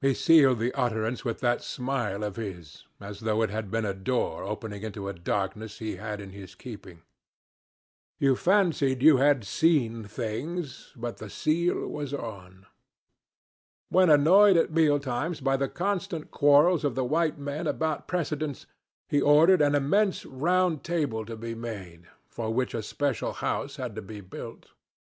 He 0.00 0.14
sealed 0.14 0.60
the 0.60 0.72
utterance 0.74 1.24
with 1.24 1.40
that 1.40 1.64
smile 1.64 2.22
of 2.22 2.36
his, 2.36 2.84
as 3.00 3.18
though 3.18 3.42
it 3.42 3.50
had 3.50 3.72
been 3.72 3.84
a 3.84 3.92
door 3.92 4.44
opening 4.44 4.84
into 4.84 5.08
a 5.08 5.12
darkness 5.12 5.80
he 5.80 5.96
had 5.96 6.20
in 6.20 6.30
his 6.30 6.54
keeping. 6.54 7.02
You 8.20 8.36
fancied 8.36 9.02
you 9.02 9.16
had 9.16 9.42
seen 9.42 10.04
things 10.04 10.92
but 10.94 11.16
the 11.16 11.28
seal 11.28 11.88
was 11.88 12.14
on. 12.14 12.66
When 13.88 14.10
annoyed 14.10 14.56
at 14.56 14.70
meal 14.70 15.00
times 15.00 15.40
by 15.40 15.56
the 15.56 15.68
constant 15.68 16.30
quarrels 16.30 16.84
of 16.84 16.94
the 16.94 17.04
white 17.04 17.36
men 17.36 17.66
about 17.66 18.06
precedence, 18.06 18.64
he 19.08 19.20
ordered 19.20 19.60
an 19.60 19.74
immense 19.74 20.24
round 20.24 20.84
table 20.84 21.26
to 21.26 21.36
be 21.36 21.56
made, 21.56 22.06
for 22.28 22.54
which 22.54 22.74
a 22.74 22.80
special 22.84 23.32
house 23.32 23.74
had 23.74 23.96
to 23.96 24.02
be 24.02 24.20
built. 24.20 24.70